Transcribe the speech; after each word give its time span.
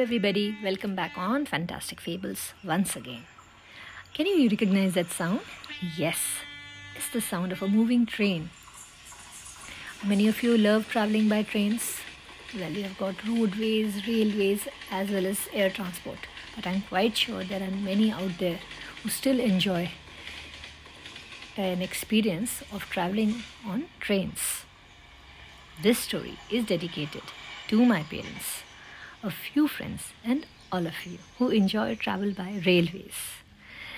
Everybody. 0.00 0.56
Welcome 0.62 0.94
back 0.94 1.18
on 1.18 1.44
Fantastic 1.44 2.00
Fables 2.00 2.54
once 2.62 2.94
again. 2.94 3.24
Can 4.14 4.26
you 4.26 4.48
recognize 4.48 4.94
that 4.94 5.10
sound? 5.10 5.40
Yes, 5.96 6.18
it's 6.94 7.10
the 7.10 7.20
sound 7.20 7.50
of 7.50 7.62
a 7.62 7.66
moving 7.66 8.06
train. 8.06 8.50
Many 10.06 10.28
of 10.28 10.40
you 10.40 10.56
love 10.56 10.88
traveling 10.88 11.28
by 11.28 11.42
trains. 11.42 11.96
Well, 12.54 12.70
you 12.70 12.84
have 12.84 12.96
got 12.96 13.26
roadways, 13.26 14.06
railways, 14.06 14.68
as 14.92 15.10
well 15.10 15.26
as 15.26 15.48
air 15.52 15.68
transport. 15.68 16.20
But 16.54 16.68
I'm 16.68 16.82
quite 16.82 17.16
sure 17.16 17.42
there 17.42 17.60
are 17.60 17.72
many 17.72 18.12
out 18.12 18.38
there 18.38 18.60
who 19.02 19.08
still 19.08 19.40
enjoy 19.40 19.90
an 21.56 21.82
experience 21.82 22.62
of 22.72 22.84
traveling 22.84 23.42
on 23.66 23.86
trains. 23.98 24.64
This 25.82 25.98
story 25.98 26.38
is 26.50 26.66
dedicated 26.66 27.22
to 27.66 27.84
my 27.84 28.04
parents 28.04 28.62
a 29.22 29.30
few 29.30 29.66
friends, 29.66 30.12
and 30.24 30.46
all 30.70 30.86
of 30.86 31.04
you 31.04 31.18
who 31.38 31.48
enjoy 31.48 31.94
travel 31.96 32.32
by 32.32 32.62
railways. 32.64 33.18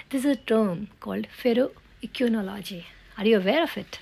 This 0.09 0.25
is 0.25 0.33
a 0.33 0.37
term 0.37 0.89
called 1.01 1.27
ferroequinology. 1.43 2.85
Are 3.19 3.27
you 3.27 3.39
aware 3.39 3.63
of 3.63 3.77
it? 3.77 3.99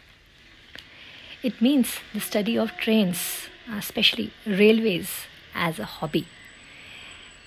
It 1.42 1.60
means 1.60 1.98
the 2.14 2.20
study 2.20 2.56
of 2.56 2.76
trains, 2.76 3.48
especially 3.70 4.32
railways, 4.46 5.26
as 5.54 5.78
a 5.78 5.84
hobby. 5.84 6.26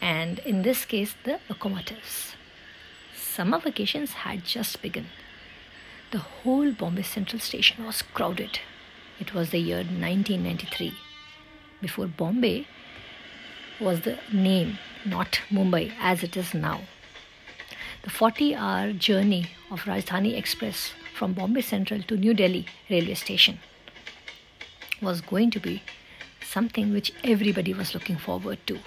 And 0.01 0.39
in 0.39 0.63
this 0.63 0.85
case, 0.85 1.15
the 1.23 1.39
locomotives. 1.49 2.35
Summer 3.15 3.59
vacations 3.59 4.13
had 4.13 4.43
just 4.43 4.81
begun. 4.81 5.07
The 6.11 6.19
whole 6.19 6.71
Bombay 6.71 7.03
Central 7.03 7.39
Station 7.39 7.85
was 7.85 8.01
crowded. 8.01 8.59
It 9.19 9.33
was 9.33 9.51
the 9.51 9.59
year 9.59 9.77
1993. 9.77 10.93
Before 11.79 12.07
Bombay, 12.07 12.67
was 13.81 14.01
the 14.01 14.19
name, 14.31 14.77
not 15.05 15.41
Mumbai 15.49 15.91
as 15.99 16.21
it 16.21 16.37
is 16.37 16.53
now. 16.53 16.81
The 18.03 18.11
40 18.11 18.55
hour 18.55 18.93
journey 18.93 19.47
of 19.71 19.81
Rajdhani 19.81 20.37
Express 20.37 20.93
from 21.15 21.33
Bombay 21.33 21.61
Central 21.61 22.03
to 22.03 22.15
New 22.15 22.35
Delhi 22.35 22.67
railway 22.89 23.15
station 23.15 23.59
was 25.01 25.21
going 25.21 25.49
to 25.51 25.59
be 25.59 25.81
something 26.43 26.93
which 26.93 27.11
everybody 27.23 27.73
was 27.73 27.95
looking 27.95 28.17
forward 28.17 28.59
to. 28.67 28.79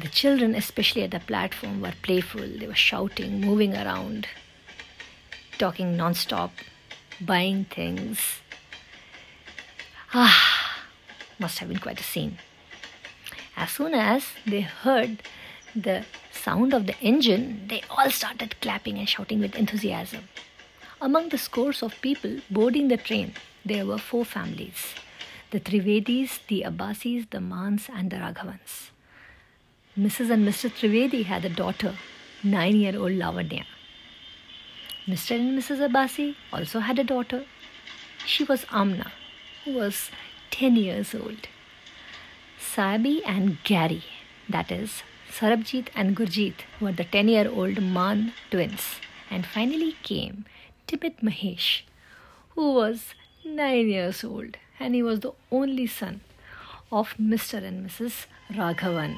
The 0.00 0.08
children, 0.08 0.54
especially 0.54 1.02
at 1.02 1.10
the 1.10 1.20
platform, 1.20 1.82
were 1.82 1.94
playful. 2.02 2.46
They 2.46 2.66
were 2.66 2.74
shouting, 2.74 3.40
moving 3.40 3.74
around, 3.74 4.28
talking 5.58 5.96
non 5.96 6.14
stop, 6.14 6.52
buying 7.20 7.64
things. 7.64 8.40
Ah, 10.14 10.78
must 11.38 11.58
have 11.58 11.68
been 11.68 11.78
quite 11.78 12.00
a 12.00 12.04
scene. 12.04 12.38
As 13.56 13.70
soon 13.70 13.94
as 13.94 14.26
they 14.46 14.62
heard 14.62 15.22
the 15.74 16.04
sound 16.30 16.74
of 16.74 16.86
the 16.86 16.98
engine, 17.00 17.66
they 17.68 17.82
all 17.90 18.10
started 18.10 18.60
clapping 18.60 18.98
and 18.98 19.08
shouting 19.08 19.40
with 19.40 19.54
enthusiasm. 19.54 20.28
Among 21.00 21.28
the 21.28 21.38
scores 21.38 21.82
of 21.82 22.00
people 22.00 22.38
boarding 22.50 22.88
the 22.88 22.96
train, 22.96 23.34
there 23.64 23.86
were 23.86 23.98
four 23.98 24.24
families 24.24 24.94
the 25.50 25.60
Trivedis, 25.60 26.38
the 26.48 26.62
Abbasis, 26.66 27.28
the 27.28 27.38
Manns, 27.38 27.90
and 27.94 28.10
the 28.10 28.16
Raghavans. 28.16 28.90
Mrs. 29.98 30.30
and 30.30 30.48
Mr. 30.48 30.70
Trivedi 30.70 31.24
had 31.24 31.44
a 31.44 31.50
daughter, 31.50 31.94
nine 32.42 32.76
year 32.76 32.96
old 32.98 33.12
Lavanya. 33.12 33.66
Mr. 35.06 35.38
and 35.38 35.58
Mrs. 35.58 35.86
Abbasi 35.86 36.36
also 36.52 36.78
had 36.78 36.98
a 36.98 37.04
daughter. 37.04 37.44
She 38.24 38.44
was 38.44 38.64
Amna, 38.70 39.12
who 39.64 39.74
was 39.74 40.10
10 40.50 40.76
years 40.76 41.14
old. 41.14 41.48
Sabi 42.74 43.22
and 43.26 43.62
Gary, 43.64 44.02
that 44.48 44.72
is, 44.72 45.02
Sarabjit 45.30 45.88
and 45.94 46.16
Gurjit, 46.16 46.60
were 46.80 46.92
the 46.92 47.04
10 47.04 47.28
year 47.28 47.50
old 47.50 47.82
Mann 47.82 48.32
twins. 48.50 48.94
And 49.30 49.44
finally 49.44 49.96
came 50.02 50.46
Tibet 50.86 51.22
Mahesh, 51.22 51.82
who 52.54 52.72
was 52.72 53.14
9 53.44 53.88
years 53.88 54.24
old, 54.24 54.56
and 54.80 54.94
he 54.94 55.02
was 55.02 55.20
the 55.20 55.32
only 55.50 55.86
son 55.86 56.20
of 56.90 57.14
Mr. 57.20 57.62
and 57.62 57.86
Mrs. 57.86 58.24
Raghavan. 58.50 59.16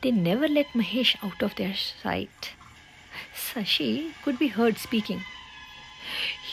They 0.00 0.10
never 0.10 0.48
let 0.48 0.74
Mahesh 0.74 1.14
out 1.22 1.40
of 1.40 1.54
their 1.54 1.76
sight. 1.76 2.50
Sashi 3.32 4.12
could 4.24 4.40
be 4.40 4.48
heard 4.48 4.76
speaking. 4.76 5.22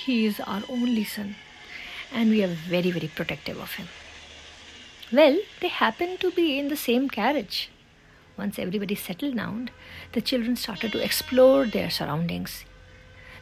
He 0.04 0.28
is 0.28 0.40
our 0.42 0.62
only 0.70 1.06
son, 1.06 1.36
and 2.12 2.30
we 2.30 2.44
are 2.44 2.56
very, 2.76 2.92
very 2.92 3.08
protective 3.08 3.60
of 3.60 3.74
him. 3.74 3.88
Well, 5.12 5.40
they 5.59 5.70
happened 5.70 6.20
to 6.20 6.30
be 6.30 6.59
in 6.59 6.68
the 6.68 6.75
same 6.75 7.09
carriage. 7.09 7.70
Once 8.38 8.59
everybody 8.59 8.94
settled 8.94 9.36
down, 9.36 9.72
the 10.12 10.22
children 10.22 10.56
started 10.56 10.92
to 10.92 11.03
explore 11.03 11.66
their 11.66 11.90
surroundings. 11.90 12.64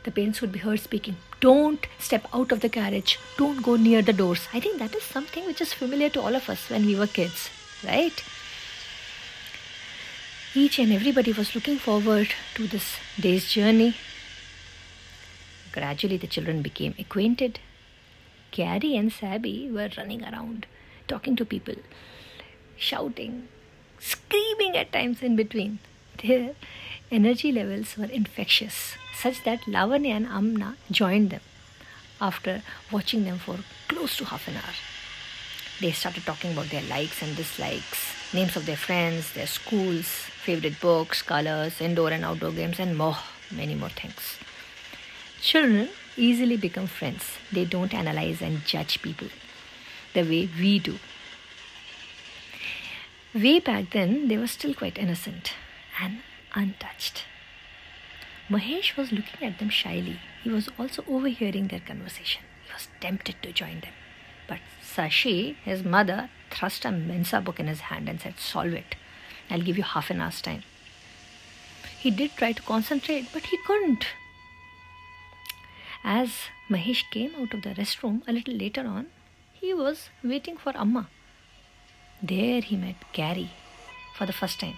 The 0.03 0.11
parents 0.11 0.39
would 0.39 0.53
be 0.53 0.59
heard 0.59 0.79
speaking, 0.79 1.17
Don't 1.41 1.85
step 1.99 2.25
out 2.33 2.53
of 2.53 2.61
the 2.61 2.69
carriage, 2.69 3.19
don't 3.37 3.61
go 3.61 3.75
near 3.75 4.01
the 4.01 4.13
doors. 4.13 4.47
I 4.53 4.61
think 4.61 4.79
that 4.79 4.95
is 4.95 5.03
something 5.03 5.45
which 5.45 5.59
is 5.59 5.73
familiar 5.73 6.09
to 6.11 6.21
all 6.21 6.35
of 6.35 6.49
us 6.49 6.69
when 6.69 6.85
we 6.85 6.95
were 6.95 7.05
kids, 7.05 7.49
right? 7.83 8.23
Each 10.55 10.79
and 10.79 10.93
everybody 10.93 11.33
was 11.33 11.53
looking 11.53 11.77
forward 11.77 12.29
to 12.55 12.65
this 12.65 12.95
day's 13.19 13.51
journey. 13.51 13.95
Gradually, 15.73 16.17
the 16.17 16.27
children 16.27 16.61
became 16.61 16.95
acquainted. 16.97 17.59
Gary 18.51 18.95
and 18.95 19.11
Sabby 19.11 19.69
were 19.69 19.89
running 19.97 20.23
around 20.23 20.65
talking 21.07 21.35
to 21.35 21.45
people, 21.45 21.75
shouting, 22.75 23.47
screaming 23.99 24.75
at 24.77 24.91
times 24.91 25.21
in 25.21 25.35
between. 25.35 25.79
Their 26.23 26.55
energy 27.11 27.51
levels 27.51 27.97
were 27.97 28.05
infectious, 28.05 28.95
such 29.15 29.43
that 29.43 29.61
Lavanya 29.61 30.15
and 30.15 30.27
Amna 30.27 30.77
joined 30.91 31.29
them 31.29 31.41
after 32.19 32.61
watching 32.91 33.23
them 33.25 33.37
for 33.37 33.57
close 33.87 34.17
to 34.17 34.25
half 34.25 34.47
an 34.47 34.55
hour. 34.55 34.75
They 35.79 35.91
started 35.91 36.25
talking 36.25 36.53
about 36.53 36.69
their 36.69 36.81
likes 36.83 37.21
and 37.21 37.35
dislikes, 37.35 38.33
names 38.33 38.55
of 38.55 38.65
their 38.65 38.77
friends, 38.77 39.33
their 39.33 39.45
schools, 39.45 40.07
favorite 40.07 40.79
books, 40.81 41.21
colors, 41.21 41.79
indoor 41.79 42.09
and 42.09 42.25
outdoor 42.25 42.51
games, 42.51 42.79
and 42.79 42.97
more, 42.97 43.17
many 43.51 43.75
more 43.75 43.89
things. 43.89 44.37
Children 45.39 45.89
easily 46.15 46.57
become 46.57 46.87
friends. 46.87 47.37
They 47.51 47.65
don't 47.65 47.93
analyze 47.93 48.41
and 48.41 48.65
judge 48.65 49.03
people 49.03 49.27
the 50.17 50.23
way 50.23 50.49
we 50.59 50.79
do. 50.79 50.97
Way 53.33 53.59
back 53.59 53.91
then, 53.91 54.27
they 54.27 54.37
were 54.37 54.47
still 54.47 54.73
quite 54.73 54.97
innocent 54.97 55.53
and 56.01 56.21
untouched. 56.55 57.25
Mahesh 58.49 58.95
was 58.97 59.11
looking 59.11 59.47
at 59.47 59.59
them 59.59 59.69
shyly. 59.69 60.19
He 60.43 60.49
was 60.49 60.69
also 60.79 61.03
overhearing 61.07 61.67
their 61.67 61.81
conversation. 61.81 62.43
He 62.65 62.73
was 62.73 62.87
tempted 62.99 63.35
to 63.43 63.51
join 63.51 63.81
them. 63.81 63.93
But 64.47 64.59
Sashi, 64.81 65.55
his 65.63 65.83
mother, 65.83 66.29
thrust 66.49 66.85
a 66.85 66.91
Mensa 66.91 67.41
book 67.41 67.59
in 67.59 67.67
his 67.67 67.81
hand 67.91 68.09
and 68.09 68.19
said, 68.19 68.39
Solve 68.39 68.73
it. 68.73 68.95
I'll 69.49 69.61
give 69.61 69.77
you 69.77 69.83
half 69.83 70.09
an 70.09 70.21
hour's 70.21 70.41
time. 70.41 70.63
He 71.99 72.09
did 72.09 72.31
try 72.37 72.53
to 72.53 72.61
concentrate, 72.61 73.27
but 73.33 73.43
he 73.47 73.57
couldn't. 73.67 74.05
As 76.03 76.31
Mahesh 76.69 77.03
came 77.11 77.35
out 77.35 77.53
of 77.53 77.61
the 77.63 77.75
restroom 77.81 78.23
a 78.27 78.31
little 78.31 78.53
later 78.55 78.87
on, 78.87 79.07
he 79.67 79.73
was 79.73 80.09
waiting 80.23 80.55
for 80.55 80.71
Amma. 80.81 81.07
There 82.23 82.61
he 82.61 82.77
met 82.77 82.99
Gary 83.11 83.49
for 84.15 84.25
the 84.25 84.37
first 84.39 84.61
time, 84.61 84.77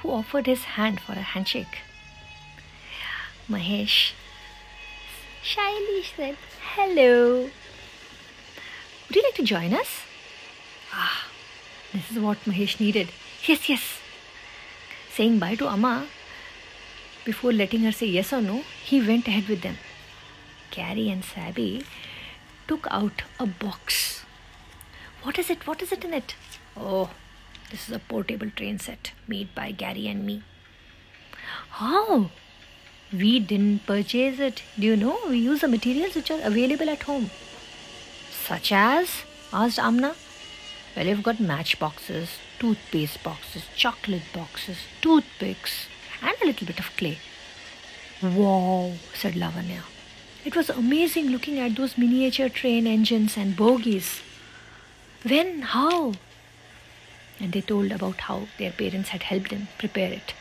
who 0.00 0.10
offered 0.10 0.46
his 0.46 0.64
hand 0.76 1.00
for 1.00 1.12
a 1.12 1.28
handshake. 1.34 1.78
Mahesh 3.48 4.12
shyly 5.42 6.02
said, 6.14 6.36
Hello. 6.74 7.48
Would 9.06 9.16
you 9.16 9.22
like 9.22 9.36
to 9.36 9.48
join 9.54 9.72
us? 9.72 10.02
Ah, 10.92 11.24
this 11.94 12.10
is 12.10 12.18
what 12.18 12.44
Mahesh 12.44 12.78
needed. 12.78 13.08
Yes, 13.46 13.70
yes. 13.70 13.84
Saying 15.14 15.38
bye 15.38 15.54
to 15.54 15.66
Amma, 15.66 15.94
before 17.24 17.52
letting 17.54 17.88
her 17.88 17.92
say 17.92 18.06
yes 18.18 18.34
or 18.34 18.42
no, 18.42 18.60
he 18.84 19.00
went 19.00 19.26
ahead 19.26 19.48
with 19.48 19.62
them. 19.62 19.78
Gary 20.70 21.08
and 21.08 21.24
Sabby 21.24 21.86
took 22.68 22.86
out 22.90 23.22
a 23.40 23.46
box. 23.46 24.24
What 25.22 25.38
is 25.38 25.50
it? 25.50 25.66
What 25.66 25.82
is 25.82 25.90
it 25.90 26.04
in 26.04 26.14
it? 26.14 26.34
Oh, 26.76 27.10
this 27.70 27.88
is 27.88 27.94
a 27.94 27.98
portable 27.98 28.50
train 28.50 28.78
set 28.78 29.12
made 29.26 29.54
by 29.54 29.72
Gary 29.72 30.06
and 30.06 30.24
me. 30.24 30.42
How? 31.70 32.30
We 33.12 33.40
didn't 33.40 33.86
purchase 33.86 34.38
it. 34.38 34.62
Do 34.78 34.86
you 34.86 34.96
know? 34.96 35.18
We 35.28 35.38
use 35.38 35.62
the 35.62 35.68
materials 35.68 36.14
which 36.14 36.30
are 36.30 36.40
available 36.42 36.90
at 36.90 37.02
home. 37.02 37.30
Such 38.30 38.70
as? 38.72 39.22
asked 39.52 39.78
Amna. 39.78 40.14
Well, 40.94 41.06
you've 41.06 41.22
got 41.22 41.40
matchboxes, 41.40 42.28
toothpaste 42.58 43.22
boxes, 43.22 43.64
chocolate 43.76 44.30
boxes, 44.34 44.78
toothpicks, 45.00 45.86
and 46.22 46.36
a 46.42 46.46
little 46.46 46.66
bit 46.66 46.80
of 46.80 46.96
clay. 46.96 47.18
Wow, 48.22 48.92
said 49.14 49.34
Lavanya. 49.34 49.82
It 50.44 50.56
was 50.56 50.70
amazing 50.70 51.28
looking 51.28 51.58
at 51.58 51.76
those 51.76 51.98
miniature 51.98 52.48
train 52.48 52.86
engines 52.86 53.36
and 53.36 53.56
bogies. 53.56 54.22
When? 55.22 55.62
How? 55.62 56.14
and 57.40 57.52
they 57.52 57.60
told 57.60 57.92
about 57.92 58.20
how 58.22 58.48
their 58.58 58.72
parents 58.72 59.10
had 59.10 59.22
helped 59.22 59.50
them 59.50 59.68
prepare 59.78 60.12
it. 60.12 60.34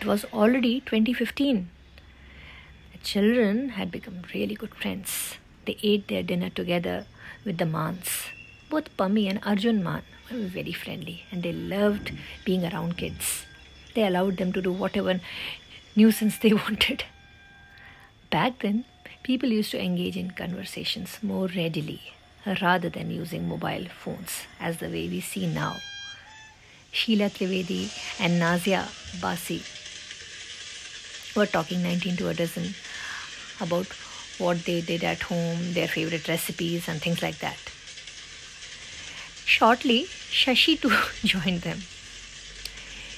It 0.00 0.06
was 0.06 0.24
already 0.32 0.80
2015. 0.80 1.68
The 2.92 2.98
children 2.98 3.70
had 3.70 3.90
become 3.90 4.22
really 4.34 4.54
good 4.54 4.74
friends. 4.74 5.36
They 5.66 5.76
ate 5.82 6.08
their 6.08 6.22
dinner 6.22 6.50
together 6.50 7.06
with 7.44 7.58
the 7.58 7.64
Manns. 7.64 8.30
Both 8.70 8.96
Pami 8.96 9.28
and 9.28 9.40
Arjun 9.44 9.82
Mann 9.82 10.02
were 10.30 10.38
very 10.38 10.72
friendly 10.72 11.24
and 11.30 11.42
they 11.42 11.52
loved 11.52 12.12
being 12.44 12.64
around 12.64 12.96
kids. 12.96 13.44
They 13.94 14.06
allowed 14.06 14.38
them 14.38 14.52
to 14.54 14.62
do 14.62 14.72
whatever 14.72 15.20
nuisance 15.94 16.38
they 16.38 16.52
wanted. 16.64 17.04
Back 18.32 18.60
then, 18.60 18.86
people 19.22 19.50
used 19.50 19.72
to 19.72 19.78
engage 19.84 20.16
in 20.16 20.30
conversations 20.30 21.18
more 21.22 21.48
readily 21.48 22.00
rather 22.62 22.88
than 22.88 23.10
using 23.10 23.46
mobile 23.46 23.84
phones 24.02 24.46
as 24.58 24.78
the 24.78 24.86
way 24.86 25.06
we 25.06 25.20
see 25.20 25.46
now. 25.46 25.76
Sheila 26.90 27.28
Trivedi 27.28 27.90
and 28.18 28.40
Nazia 28.40 28.84
Abbasi 29.16 29.60
were 31.36 31.44
talking 31.44 31.82
19 31.82 32.16
to 32.16 32.28
a 32.28 32.34
dozen 32.34 32.74
about 33.60 33.86
what 34.38 34.64
they 34.64 34.80
did 34.80 35.04
at 35.04 35.24
home, 35.24 35.74
their 35.74 35.88
favorite 35.88 36.26
recipes, 36.26 36.88
and 36.88 37.02
things 37.02 37.20
like 37.20 37.38
that. 37.40 37.58
Shortly, 39.44 40.04
Shashi 40.04 40.80
too 40.80 40.96
joined 41.28 41.60
them. 41.60 41.80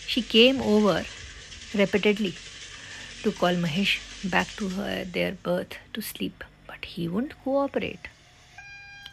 She 0.09 0.23
came 0.23 0.61
over 0.61 1.05
repeatedly 1.73 2.35
to 3.25 3.33
call 3.33 3.55
Mahesh 3.55 3.99
back 4.31 4.49
to 4.57 4.69
her, 4.69 5.05
their 5.05 5.33
berth 5.33 5.79
to 5.95 6.03
sleep, 6.03 6.45
but 6.67 6.85
he 6.85 7.09
wouldn't 7.09 7.43
cooperate. 7.43 8.09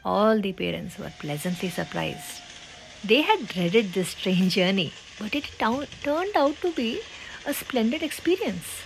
All 0.03 0.39
the 0.39 0.51
parents 0.51 0.99
were 0.99 1.13
pleasantly 1.19 1.69
surprised. 1.69 2.41
They 3.05 3.21
had 3.21 3.47
dreaded 3.47 3.93
this 3.93 4.09
strange 4.09 4.55
journey, 4.55 4.91
but 5.17 5.33
it 5.33 5.45
t- 5.45 5.87
turned 6.03 6.35
out 6.35 6.59
to 6.61 6.71
be 6.73 7.01
a 7.45 7.53
splendid 7.53 8.03
experience. 8.03 8.81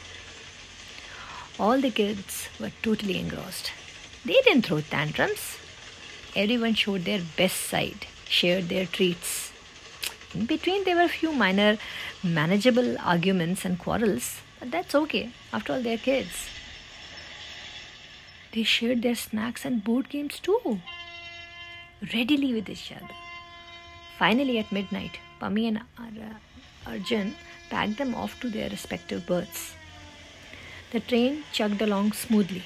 All 1.59 1.81
the 1.81 1.89
kids 1.89 2.47
were 2.59 2.71
totally 2.83 3.17
engrossed. 3.19 3.71
They 4.23 4.39
didn't 4.43 4.67
throw 4.67 4.81
tantrums. 4.81 5.57
Everyone 6.35 6.75
showed 6.75 7.05
their 7.05 7.21
best 7.35 7.61
side, 7.61 8.05
shared 8.29 8.69
their 8.69 8.85
treats. 8.85 9.51
In 10.35 10.45
between, 10.45 10.83
there 10.83 10.97
were 10.97 11.09
a 11.13 11.17
few 11.19 11.31
minor, 11.31 11.77
manageable 12.23 12.97
arguments 12.99 13.65
and 13.65 13.79
quarrels, 13.79 14.41
that's 14.71 14.95
okay. 14.95 15.31
After 15.53 15.73
all, 15.73 15.81
they're 15.81 15.97
kids. 15.97 16.49
They 18.53 18.63
shared 18.63 19.01
their 19.01 19.15
snacks 19.15 19.65
and 19.65 19.83
board 19.83 20.09
games 20.09 20.39
too 20.39 20.79
readily 22.13 22.53
with 22.53 22.69
each 22.69 22.91
other. 22.91 23.13
Finally, 24.17 24.57
at 24.59 24.71
midnight, 24.71 25.19
Pami 25.41 25.67
and 25.67 25.79
uh, 25.97 26.89
Arjun 26.89 27.35
packed 27.69 27.97
them 27.97 28.15
off 28.15 28.39
to 28.39 28.49
their 28.49 28.69
respective 28.69 29.25
berths. 29.25 29.75
The 30.91 30.99
train 30.99 31.43
chugged 31.51 31.81
along 31.81 32.13
smoothly. 32.13 32.63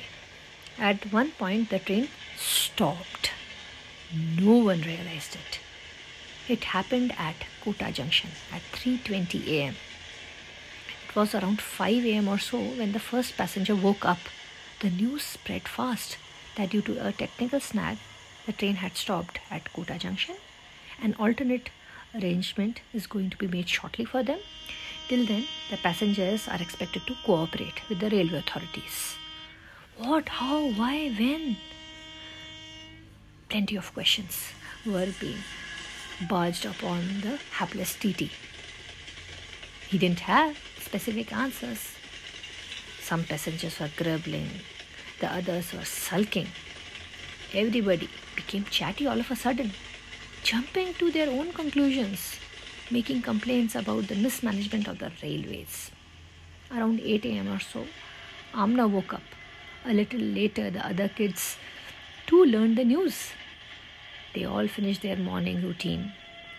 At 0.78 1.12
one 1.12 1.32
point, 1.32 1.70
the 1.70 1.80
train 1.80 2.10
stopped. 2.38 3.32
No 4.40 4.58
one 4.58 4.82
realized 4.82 5.36
it. 5.36 5.60
It 6.48 6.64
happened 6.66 7.14
at 7.18 7.36
Kota 7.64 7.92
Junction 7.92 8.32
at 8.52 8.62
3:20 8.74 9.48
a.m. 9.48 9.76
Was 11.20 11.36
around 11.36 11.60
5 11.60 12.06
a.m. 12.06 12.30
or 12.30 12.38
so 12.38 12.58
when 12.58 12.94
the 12.94 13.00
first 13.00 13.36
passenger 13.36 13.76
woke 13.76 14.06
up. 14.06 14.20
The 14.80 14.90
news 14.90 15.22
spread 15.24 15.68
fast 15.68 16.18
that 16.56 16.70
due 16.70 16.82
to 16.84 17.06
a 17.06 17.12
technical 17.12 17.60
snag, 17.60 17.98
the 18.46 18.54
train 18.54 18.76
had 18.76 18.96
stopped 18.96 19.40
at 19.52 19.74
Kota 19.74 19.98
Junction. 19.98 20.36
An 21.02 21.16
alternate 21.20 21.72
arrangement 22.16 22.80
is 22.94 23.06
going 23.06 23.32
to 23.32 23.36
be 23.36 23.48
made 23.48 23.68
shortly 23.68 24.06
for 24.06 24.24
them. 24.24 24.40
Till 25.10 25.26
then, 25.26 25.44
the 25.70 25.76
passengers 25.76 26.48
are 26.48 26.62
expected 26.62 27.06
to 27.08 27.18
cooperate 27.26 27.82
with 27.90 28.00
the 28.00 28.10
railway 28.10 28.40
authorities. 28.40 29.18
What, 29.98 30.30
how, 30.30 30.70
why, 30.70 31.10
when? 31.20 31.58
Plenty 33.50 33.76
of 33.76 33.94
questions 33.94 34.54
were 34.86 35.10
being 35.20 35.44
barged 36.30 36.66
upon 36.66 37.20
the 37.20 37.38
hapless 37.52 37.94
TT. 37.96 38.32
He 39.90 39.98
didn't 39.98 40.22
have 40.22 40.56
specific 40.90 41.32
answers. 41.32 41.82
Some 43.00 43.24
passengers 43.24 43.80
were 43.80 43.92
grumbling, 43.96 44.50
the 45.20 45.28
others 45.32 45.72
were 45.72 45.86
sulking. 45.86 46.48
Everybody 47.54 48.10
became 48.36 48.64
chatty 48.66 49.06
all 49.06 49.20
of 49.20 49.30
a 49.30 49.36
sudden, 49.36 49.72
jumping 50.44 50.96
to 50.96 51.12
their 51.12 51.30
own 51.30 51.52
conclusions, 51.54 52.40
making 52.90 53.22
complaints 53.22 53.76
about 53.76 54.08
the 54.08 54.16
mismanagement 54.16 54.88
of 54.88 54.98
the 54.98 55.12
railways. 55.22 55.92
Around 56.72 57.02
8 57.02 57.26
am 57.26 57.50
or 57.50 57.60
so, 57.60 57.86
Amna 58.56 58.88
woke 58.88 59.14
up. 59.14 59.28
A 59.86 59.94
little 59.94 60.20
later, 60.40 60.72
the 60.72 60.84
other 60.84 61.08
kids 61.08 61.58
too 62.26 62.46
learned 62.46 62.80
the 62.80 62.84
news. 62.84 63.32
They 64.34 64.46
all 64.46 64.68
finished 64.68 65.04
their 65.04 65.18
morning 65.18 65.62
routine. 65.62 66.14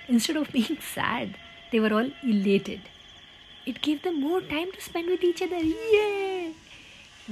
Instead 0.06 0.36
of 0.36 0.52
being 0.52 0.78
sad, 0.94 1.36
they 1.72 1.80
were 1.80 1.92
all 1.92 2.10
elated. 2.22 2.82
It 3.70 3.82
gave 3.82 4.02
them 4.02 4.20
more 4.20 4.40
time 4.40 4.72
to 4.72 4.80
spend 4.80 5.08
with 5.08 5.22
each 5.22 5.42
other. 5.42 5.58
Yay! 5.58 6.54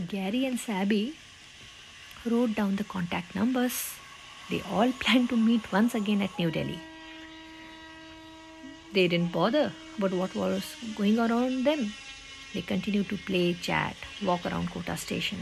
Gary 0.06 0.44
and 0.46 0.60
Sabby 0.60 1.14
wrote 2.24 2.54
down 2.54 2.76
the 2.76 2.84
contact 2.84 3.34
numbers 3.34 3.78
they 4.50 4.62
all 4.70 4.92
planned 5.00 5.30
to 5.30 5.36
meet 5.36 5.72
once 5.72 5.96
again 5.96 6.22
at 6.22 6.38
New 6.38 6.50
Delhi. 6.50 6.78
They 8.92 9.08
didn't 9.08 9.32
bother 9.32 9.72
about 9.96 10.12
what 10.12 10.36
was 10.36 10.76
going 10.96 11.18
on 11.18 11.32
around 11.32 11.64
them. 11.64 11.92
They 12.54 12.62
continued 12.62 13.08
to 13.08 13.16
play, 13.16 13.54
chat, 13.54 13.96
walk 14.22 14.46
around 14.46 14.70
Kota 14.70 14.96
station. 14.96 15.38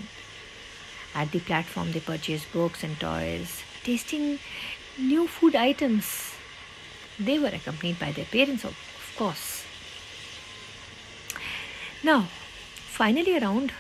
At 1.15 1.31
the 1.31 1.41
platform, 1.41 1.93
they 1.93 2.01
purchased 2.01 2.51
books 2.55 2.83
and 2.83 2.99
toys, 2.99 3.63
tasting 3.85 4.39
new 4.99 5.29
food 5.29 5.55
items. 5.57 6.33
They 7.21 7.39
were 7.39 7.55
accompanied 7.61 7.99
by 7.99 8.13
their 8.13 8.25
parents, 8.25 8.65
of 8.65 8.77
course. 9.19 9.66
Now, 12.07 12.29
finally, 12.99 13.37
around 13.37 13.73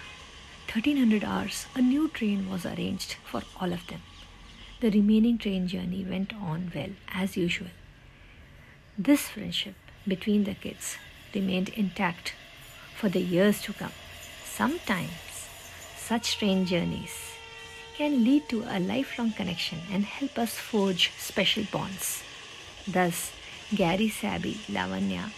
1300 0.73 1.23
hours, 1.23 1.67
a 1.77 1.81
new 1.81 2.09
train 2.09 2.51
was 2.51 2.67
arranged 2.67 3.15
for 3.25 3.43
all 3.61 3.73
of 3.73 3.87
them. 3.87 4.01
The 4.81 4.91
remaining 4.91 5.39
train 5.39 5.69
journey 5.69 6.05
went 6.05 6.33
on 6.35 6.73
well, 6.75 6.91
as 7.15 7.37
usual. 7.37 7.69
This 8.99 9.29
friendship 9.29 9.77
between 10.09 10.43
the 10.43 10.55
kids 10.55 10.97
remained 11.33 11.69
intact 11.69 12.35
for 12.97 13.09
the 13.09 13.21
years 13.21 13.63
to 13.63 13.73
come. 13.73 13.93
Sometimes, 14.45 15.47
such 15.97 16.37
train 16.37 16.67
journeys 16.67 17.17
can 17.95 18.25
lead 18.25 18.49
to 18.49 18.65
a 18.67 18.81
lifelong 18.81 19.31
connection 19.35 19.79
and 19.93 20.05
help 20.05 20.37
us 20.37 20.59
forge 20.59 21.13
special 21.17 21.63
bonds. 21.71 22.25
Thus, 22.89 23.31
Gary 23.73 24.09
Sabby, 24.09 24.59
Lavanya, 24.69 25.31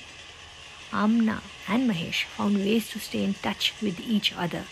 Amna, 0.92 1.42
and 1.68 1.88
Mahesh 1.88 2.24
found 2.24 2.56
ways 2.56 2.88
to 2.90 2.98
stay 2.98 3.24
in 3.24 3.34
touch 3.34 3.74
with 3.82 4.00
each 4.00 4.32
other. 4.34 4.64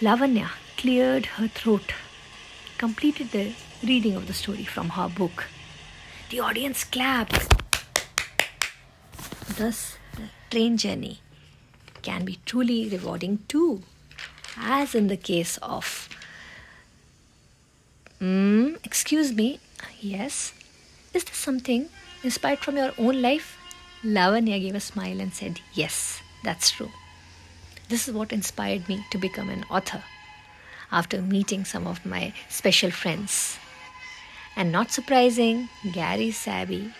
Lavanya 0.00 0.50
cleared 0.76 1.26
her 1.26 1.48
throat 1.48 1.92
completed 2.78 3.32
the 3.32 3.52
reading 3.82 4.14
of 4.14 4.26
the 4.28 4.32
story 4.32 4.64
from 4.64 4.90
her 4.90 5.08
book. 5.08 5.46
The 6.30 6.40
audience 6.40 6.84
clapped. 6.84 7.36
Thus, 9.58 9.98
the 10.14 10.28
train 10.50 10.76
journey 10.76 11.20
can 12.02 12.24
be 12.24 12.38
truly 12.46 12.88
rewarding 12.88 13.40
too, 13.48 13.82
as 14.56 14.94
in 14.94 15.08
the 15.08 15.16
case 15.16 15.58
of. 15.58 16.08
Mm, 18.20 18.78
excuse 18.84 19.32
me, 19.32 19.58
yes, 20.00 20.52
is 21.12 21.24
this 21.24 21.36
something 21.36 21.88
inspired 22.22 22.60
from 22.60 22.76
your 22.76 22.92
own 22.98 23.20
life? 23.20 23.57
Lavanya 24.04 24.60
gave 24.60 24.74
a 24.74 24.80
smile 24.80 25.20
and 25.20 25.34
said, 25.34 25.60
Yes, 25.72 26.22
that's 26.44 26.70
true. 26.70 26.90
This 27.88 28.06
is 28.06 28.14
what 28.14 28.32
inspired 28.32 28.88
me 28.88 29.04
to 29.10 29.18
become 29.18 29.48
an 29.50 29.64
author 29.70 30.04
after 30.92 31.20
meeting 31.20 31.64
some 31.64 31.86
of 31.86 32.06
my 32.06 32.32
special 32.48 32.90
friends. 32.90 33.58
And 34.56 34.70
not 34.70 34.90
surprising, 34.90 35.68
Gary 35.92 36.30
Sabi, 36.30 36.92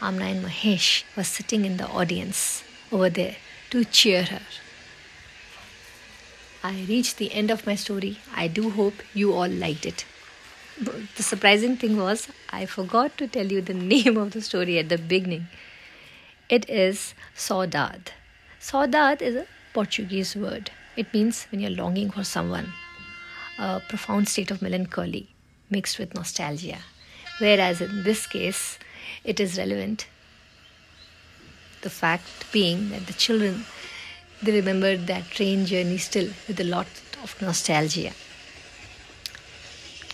Amna 0.00 0.24
and 0.26 0.44
Mahesh 0.44 1.04
were 1.16 1.24
sitting 1.24 1.64
in 1.64 1.76
the 1.76 1.88
audience 1.88 2.64
over 2.92 3.10
there 3.10 3.36
to 3.70 3.84
cheer 3.84 4.24
her. 4.24 4.42
I 6.62 6.84
reached 6.88 7.18
the 7.18 7.32
end 7.32 7.50
of 7.50 7.66
my 7.66 7.74
story. 7.74 8.18
I 8.34 8.48
do 8.48 8.70
hope 8.70 8.94
you 9.14 9.32
all 9.32 9.48
liked 9.48 9.86
it. 9.86 10.04
The 10.78 11.22
surprising 11.22 11.76
thing 11.76 11.96
was, 11.96 12.28
I 12.50 12.66
forgot 12.66 13.16
to 13.18 13.26
tell 13.26 13.46
you 13.46 13.60
the 13.60 13.74
name 13.92 14.16
of 14.16 14.32
the 14.32 14.42
story 14.42 14.78
at 14.78 14.88
the 14.88 14.98
beginning. 14.98 15.48
It 16.48 16.68
is 16.70 17.14
saudade. 17.36 18.12
Saudade 18.60 19.20
is 19.20 19.34
a 19.34 19.46
Portuguese 19.72 20.36
word. 20.36 20.70
It 20.96 21.12
means 21.12 21.46
when 21.50 21.60
you're 21.60 21.70
longing 21.70 22.10
for 22.10 22.22
someone 22.22 22.72
a 23.58 23.80
profound 23.80 24.28
state 24.28 24.50
of 24.50 24.62
melancholy 24.62 25.28
mixed 25.70 25.98
with 25.98 26.14
nostalgia. 26.14 26.78
Whereas 27.38 27.80
in 27.80 28.04
this 28.04 28.26
case, 28.26 28.78
it 29.24 29.40
is 29.40 29.58
relevant. 29.58 30.06
The 31.82 31.90
fact 31.90 32.52
being 32.52 32.90
that 32.90 33.06
the 33.06 33.12
children 33.12 33.64
they 34.42 34.52
remembered 34.52 35.06
that 35.06 35.24
train 35.30 35.64
journey 35.66 35.98
still 35.98 36.28
with 36.46 36.60
a 36.60 36.64
lot 36.64 36.86
of 37.22 37.40
nostalgia. 37.40 38.12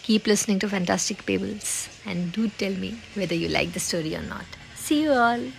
Keep 0.03 0.27
listening 0.27 0.59
to 0.61 0.69
Fantastic 0.69 1.23
Fables 1.23 1.89
and 2.07 2.33
do 2.33 2.49
tell 2.49 2.73
me 2.73 2.99
whether 3.15 3.35
you 3.35 3.49
like 3.49 3.73
the 3.73 3.81
story 3.81 4.15
or 4.17 4.23
not. 4.23 4.47
See 4.77 5.03
you 5.03 5.12
all. 5.12 5.43